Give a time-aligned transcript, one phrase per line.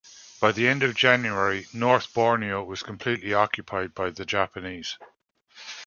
[0.39, 4.97] By the end of January, North Borneo was completely occupied by the Japanese.